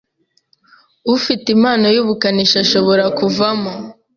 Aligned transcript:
ufite 1.15 1.45
impano 1.55 1.85
yubukanishi 1.95 2.55
ashobora 2.63 3.03
kuvamo 3.17 3.71